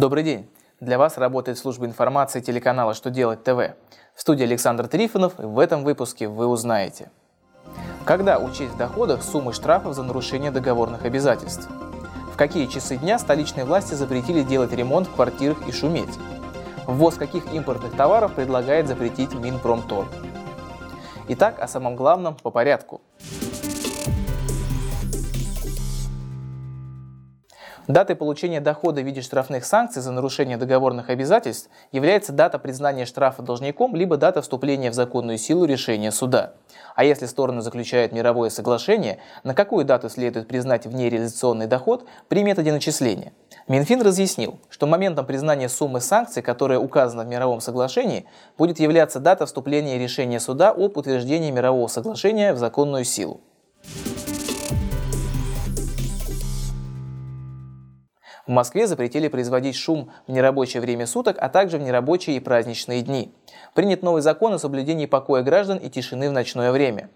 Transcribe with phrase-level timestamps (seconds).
[0.00, 0.48] Добрый день!
[0.80, 3.76] Для вас работает служба информации телеканала «Что делать ТВ».
[4.14, 7.10] В студии Александр Трифонов, и в этом выпуске вы узнаете.
[8.06, 11.68] Когда учесть в доходах суммы штрафов за нарушение договорных обязательств?
[12.32, 16.18] В какие часы дня столичные власти запретили делать ремонт в квартирах и шуметь?
[16.86, 20.08] Ввоз каких импортных товаров предлагает запретить Минпромторг?
[21.28, 23.02] Итак, о самом главном по порядку–
[27.90, 33.42] Датой получения дохода в виде штрафных санкций за нарушение договорных обязательств является дата признания штрафа
[33.42, 36.52] должником либо дата вступления в законную силу решения суда.
[36.94, 42.70] А если стороны заключают мировое соглашение, на какую дату следует признать внереализационный доход при методе
[42.70, 43.32] начисления?
[43.66, 48.24] Минфин разъяснил, что моментом признания суммы санкций, которая указана в мировом соглашении,
[48.56, 53.40] будет являться дата вступления решения суда об утверждении мирового соглашения в законную силу.
[58.46, 63.02] В Москве запретили производить шум в нерабочее время суток, а также в нерабочие и праздничные
[63.02, 63.32] дни.
[63.74, 67.10] Принят новый закон о соблюдении покоя граждан и тишины в ночное время.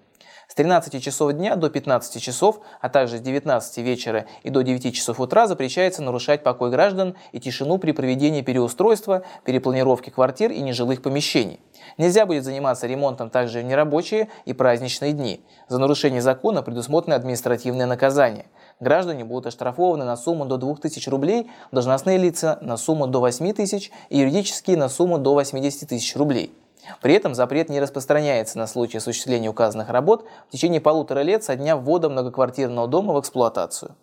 [0.55, 4.94] С 13 часов дня до 15 часов, а также с 19 вечера и до 9
[4.94, 11.02] часов утра запрещается нарушать покой граждан и тишину при проведении переустройства, перепланировки квартир и нежилых
[11.02, 11.58] помещений.
[11.98, 15.44] Нельзя будет заниматься ремонтом также в нерабочие и праздничные дни.
[15.66, 18.46] За нарушение закона предусмотрены административные наказания.
[18.78, 23.91] Граждане будут оштрафованы на сумму до 2000 рублей, должностные лица на сумму до 8 тысяч
[24.08, 26.55] и юридические на сумму до 80 тысяч рублей.
[27.00, 31.56] При этом запрет не распространяется на случай осуществления указанных работ в течение полутора лет со
[31.56, 33.94] дня ввода многоквартирного дома в эксплуатацию.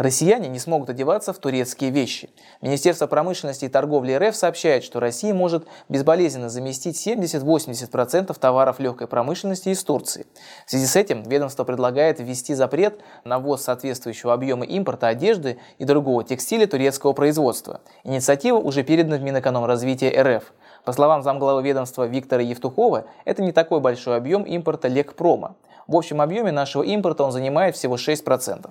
[0.00, 2.30] Россияне не смогут одеваться в турецкие вещи.
[2.62, 9.68] Министерство промышленности и торговли РФ сообщает, что Россия может безболезненно заместить 70-80% товаров легкой промышленности
[9.68, 10.26] из Турции.
[10.64, 15.84] В связи с этим ведомство предлагает ввести запрет на ввоз соответствующего объема импорта одежды и
[15.84, 17.82] другого текстиля турецкого производства.
[18.02, 20.54] Инициатива уже передана в Минэкономразвития РФ.
[20.86, 25.56] По словам замглавы ведомства Виктора Евтухова, это не такой большой объем импорта Лекпрома.
[25.86, 28.70] В общем объеме нашего импорта он занимает всего 6%.